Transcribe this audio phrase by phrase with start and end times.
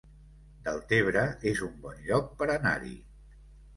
[0.67, 1.21] Deltebre
[1.53, 2.95] es un bon lloc per anar-hi